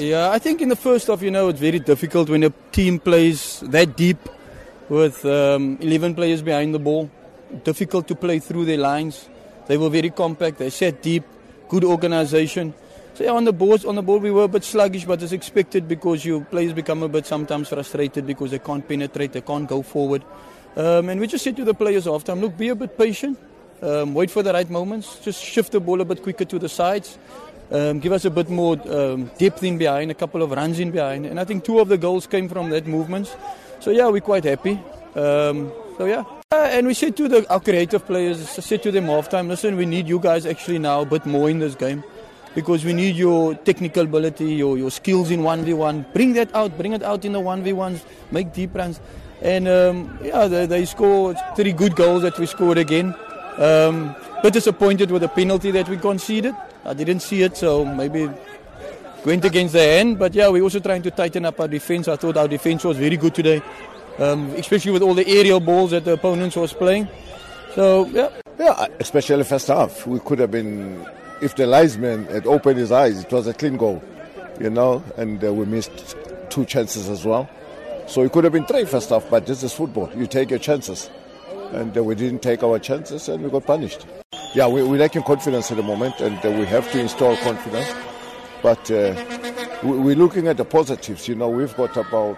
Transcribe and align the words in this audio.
Yeah, 0.00 0.30
I 0.30 0.38
think 0.38 0.62
in 0.62 0.70
the 0.70 0.76
first 0.76 1.08
half, 1.08 1.20
you 1.20 1.30
know, 1.30 1.48
it's 1.48 1.60
very 1.60 1.78
difficult 1.78 2.30
when 2.30 2.42
a 2.42 2.50
team 2.72 2.98
plays 2.98 3.60
that 3.60 3.98
deep 3.98 4.16
with 4.88 5.26
um, 5.26 5.76
11 5.78 6.14
players 6.14 6.40
behind 6.40 6.74
the 6.74 6.78
ball. 6.78 7.10
Difficult 7.64 8.08
to 8.08 8.14
play 8.14 8.38
through 8.38 8.64
their 8.64 8.78
lines. 8.78 9.28
They 9.66 9.76
were 9.76 9.90
very 9.90 10.08
compact. 10.08 10.56
They 10.56 10.70
sat 10.70 11.02
deep. 11.02 11.24
Good 11.68 11.84
organisation. 11.84 12.72
So 13.12 13.24
yeah, 13.24 13.32
on 13.32 13.44
the 13.44 13.52
board, 13.52 13.84
on 13.84 13.96
the 13.96 14.02
board, 14.02 14.22
we 14.22 14.30
were 14.30 14.44
a 14.44 14.48
bit 14.48 14.64
sluggish, 14.64 15.04
but 15.04 15.22
it's 15.22 15.32
expected 15.32 15.86
because 15.86 16.24
your 16.24 16.40
players 16.46 16.72
become 16.72 17.02
a 17.02 17.08
bit 17.08 17.26
sometimes 17.26 17.68
frustrated 17.68 18.26
because 18.26 18.52
they 18.52 18.58
can't 18.58 18.86
penetrate, 18.88 19.32
they 19.32 19.42
can't 19.42 19.68
go 19.68 19.82
forward. 19.82 20.24
Um, 20.76 21.10
and 21.10 21.20
we 21.20 21.26
just 21.26 21.44
said 21.44 21.56
to 21.56 21.64
the 21.64 21.74
players 21.74 22.06
after 22.06 22.34
look, 22.34 22.56
be 22.56 22.70
a 22.70 22.74
bit 22.74 22.96
patient, 22.96 23.38
um, 23.82 24.14
wait 24.14 24.30
for 24.30 24.42
the 24.42 24.52
right 24.52 24.70
moments, 24.70 25.18
just 25.18 25.44
shift 25.44 25.72
the 25.72 25.80
ball 25.80 26.00
a 26.00 26.04
bit 26.04 26.22
quicker 26.22 26.46
to 26.46 26.58
the 26.58 26.68
sides, 26.68 27.18
um, 27.70 28.00
give 28.00 28.12
us 28.12 28.24
a 28.24 28.30
bit 28.30 28.50
more 28.50 28.76
um, 28.90 29.30
depth 29.38 29.62
in 29.62 29.78
behind, 29.78 30.10
a 30.10 30.14
couple 30.14 30.42
of 30.42 30.50
runs 30.50 30.78
in 30.78 30.90
behind. 30.90 31.26
And 31.26 31.38
I 31.38 31.44
think 31.44 31.64
two 31.64 31.78
of 31.78 31.88
the 31.88 31.98
goals 31.98 32.26
came 32.26 32.48
from 32.48 32.70
that 32.70 32.86
movement. 32.86 33.34
So 33.80 33.90
yeah, 33.90 34.08
we're 34.08 34.20
quite 34.20 34.44
happy. 34.44 34.80
Um, 35.14 35.72
so 35.96 36.06
yeah. 36.06 36.24
Uh, 36.52 36.68
and 36.72 36.86
we 36.86 36.94
said 36.94 37.16
to 37.16 37.28
the, 37.28 37.48
our 37.50 37.60
creative 37.60 38.04
players, 38.04 38.40
I 38.58 38.60
said 38.60 38.82
to 38.82 38.90
them 38.90 39.06
halftime, 39.06 39.48
listen, 39.48 39.76
we 39.76 39.86
need 39.86 40.08
you 40.08 40.18
guys 40.18 40.46
actually 40.46 40.78
now 40.78 41.02
a 41.02 41.06
bit 41.06 41.24
more 41.26 41.48
in 41.48 41.60
this 41.60 41.74
game 41.74 42.02
because 42.54 42.84
we 42.84 42.92
need 42.92 43.14
your 43.14 43.54
technical 43.54 44.02
ability, 44.02 44.54
your, 44.54 44.76
your 44.76 44.90
skills 44.90 45.30
in 45.30 45.40
1v1. 45.40 46.12
Bring 46.12 46.32
that 46.32 46.54
out, 46.54 46.76
bring 46.76 46.92
it 46.92 47.02
out 47.02 47.24
in 47.24 47.32
the 47.32 47.40
1v1s, 47.40 48.02
make 48.32 48.52
deep 48.52 48.74
runs. 48.74 49.00
And 49.42 49.68
um, 49.68 50.18
yeah, 50.22 50.48
they, 50.48 50.66
they 50.66 50.84
scored 50.84 51.38
three 51.54 51.72
good 51.72 51.94
goals 51.94 52.22
that 52.22 52.38
we 52.38 52.46
scored 52.46 52.78
again. 52.78 53.14
Um, 53.56 54.16
but 54.42 54.52
disappointed 54.52 55.10
with 55.10 55.22
the 55.22 55.28
penalty 55.28 55.70
that 55.70 55.88
we 55.88 55.96
conceded. 55.98 56.54
I 56.84 56.94
didn't 56.94 57.20
see 57.20 57.42
it, 57.42 57.56
so 57.56 57.84
maybe 57.84 58.28
went 59.24 59.44
against 59.44 59.74
the 59.74 59.80
hand. 59.80 60.18
But 60.18 60.34
yeah, 60.34 60.48
we're 60.48 60.62
also 60.62 60.80
trying 60.80 61.02
to 61.02 61.10
tighten 61.10 61.44
up 61.44 61.60
our 61.60 61.68
defense. 61.68 62.08
I 62.08 62.16
thought 62.16 62.36
our 62.36 62.48
defense 62.48 62.84
was 62.84 62.96
very 62.96 63.16
good 63.16 63.34
today, 63.34 63.62
um, 64.18 64.50
especially 64.56 64.92
with 64.92 65.02
all 65.02 65.14
the 65.14 65.26
aerial 65.26 65.60
balls 65.60 65.90
that 65.90 66.04
the 66.04 66.12
opponents 66.12 66.56
was 66.56 66.72
playing. 66.72 67.08
So 67.74 68.06
yeah. 68.06 68.30
Yeah, 68.58 68.86
especially 68.98 69.44
first 69.44 69.68
half. 69.68 70.06
We 70.06 70.20
could 70.20 70.38
have 70.38 70.50
been, 70.50 71.06
if 71.40 71.56
the 71.56 71.66
linesman 71.66 72.26
had 72.26 72.46
opened 72.46 72.78
his 72.78 72.92
eyes, 72.92 73.24
it 73.24 73.32
was 73.32 73.46
a 73.46 73.54
clean 73.54 73.76
goal, 73.76 74.02
you 74.60 74.68
know, 74.68 75.02
and 75.16 75.42
uh, 75.42 75.52
we 75.52 75.64
missed 75.64 76.16
two 76.50 76.64
chances 76.66 77.08
as 77.08 77.24
well. 77.24 77.48
So 78.06 78.22
it 78.22 78.32
could 78.32 78.44
have 78.44 78.52
been 78.52 78.66
three 78.66 78.84
first 78.84 79.10
half, 79.10 79.30
but 79.30 79.46
this 79.46 79.62
is 79.62 79.72
football. 79.72 80.10
You 80.14 80.26
take 80.26 80.50
your 80.50 80.58
chances. 80.58 81.08
And 81.72 81.96
uh, 81.96 82.02
we 82.02 82.16
didn't 82.16 82.42
take 82.42 82.64
our 82.64 82.78
chances 82.80 83.28
and 83.28 83.44
we 83.44 83.50
got 83.50 83.64
punished. 83.64 84.04
Yeah, 84.52 84.66
we, 84.66 84.82
we're 84.82 84.98
lacking 84.98 85.22
confidence 85.22 85.70
at 85.70 85.76
the 85.76 85.82
moment 85.82 86.20
and 86.20 86.36
uh, 86.44 86.50
we 86.50 86.66
have 86.66 86.90
to 86.90 87.00
install 87.00 87.36
confidence. 87.36 87.88
But 88.62 88.90
uh, 88.90 89.14
we, 89.84 90.12
are 90.12 90.16
looking 90.16 90.48
at 90.48 90.56
the 90.56 90.64
positives. 90.64 91.28
You 91.28 91.36
know, 91.36 91.48
we've 91.48 91.74
got 91.76 91.96
about 91.96 92.36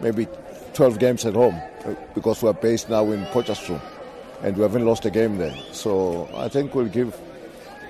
maybe 0.00 0.26
12 0.74 0.98
games 0.98 1.24
at 1.24 1.34
home 1.34 1.60
uh, 1.84 1.94
because 2.14 2.42
we're 2.42 2.52
based 2.52 2.90
now 2.90 3.08
in 3.12 3.24
Potchefstroom 3.26 3.80
and 4.42 4.56
we 4.56 4.62
haven't 4.62 4.84
lost 4.84 5.04
a 5.04 5.10
game 5.10 5.38
there. 5.38 5.54
So 5.72 6.28
I 6.34 6.48
think 6.48 6.74
we'll 6.74 6.86
give. 6.86 7.16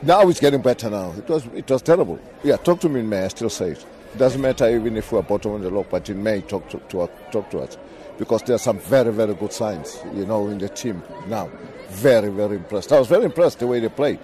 Now 0.03 0.29
it's 0.29 0.41
getting 0.41 0.61
better 0.61 0.91
now. 0.91 1.13
It 1.17 1.29
was 1.29 1.47
it 1.55 1.69
was 1.71 1.83
terrible. 1.83 2.21
Yeah, 2.45 2.57
talk 2.57 2.81
to 2.81 2.89
me 2.89 3.01
in 3.01 3.09
May. 3.09 3.25
I 3.25 3.29
still 3.29 3.51
say 3.51 3.71
it. 3.73 3.85
Doesn't 4.17 4.41
matter 4.41 4.69
even 4.69 4.97
if 4.97 5.13
we're 5.13 5.23
bottom 5.23 5.53
of 5.53 5.63
the 5.63 5.71
log, 5.71 5.87
but 5.91 6.09
in 6.09 6.23
May, 6.23 6.41
talk 6.41 6.69
to, 6.71 6.79
to, 6.79 7.03
uh, 7.03 7.07
talk 7.31 7.51
to 7.51 7.61
us 7.61 7.77
because 8.19 8.43
there 8.43 8.57
are 8.57 8.59
some 8.59 8.79
very 8.79 9.13
very 9.13 9.35
good 9.35 9.53
signs, 9.53 9.99
you 10.15 10.27
know, 10.27 10.49
in 10.49 10.59
the 10.59 10.69
team 10.69 11.03
now. 11.29 11.51
Very 11.91 12.31
very 12.31 12.57
impressed. 12.57 12.93
I 12.93 12.99
was 12.99 13.09
very 13.09 13.25
impressed 13.25 13.61
the 13.61 13.67
way 13.67 13.81
they 13.81 13.89
played. 13.89 14.19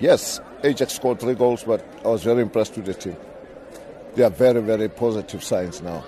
Yes, 0.00 0.40
Ajax 0.62 0.94
scored 0.94 1.20
three 1.20 1.34
goals, 1.34 1.64
but 1.64 1.84
I 2.04 2.08
was 2.08 2.24
very 2.24 2.42
impressed 2.42 2.76
with 2.76 2.86
the 2.86 2.94
team. 2.94 3.16
There 4.14 4.26
are 4.26 4.30
very 4.30 4.60
very 4.60 4.88
positive 4.88 5.44
signs 5.44 5.80
now. 5.80 6.04